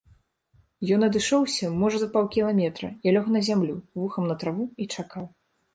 Ён 0.95 1.05
адышоўся 1.07 1.69
можа 1.83 1.97
за 2.05 2.09
паўкіламетра, 2.15 2.87
і 3.07 3.17
лёг 3.17 3.25
на 3.37 3.47
зямлю, 3.51 3.75
вухам 4.03 4.23
на 4.33 4.45
траву, 4.45 4.63
і 4.85 4.93
чакаў. 4.97 5.25